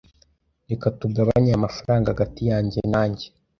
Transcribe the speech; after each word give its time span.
Reka 0.69 0.85
tugabanye 0.99 1.49
aya 1.51 1.63
mafranga 1.65 2.11
hagati 2.13 2.41
yanjye 2.49 2.79
nanjye. 2.93 3.25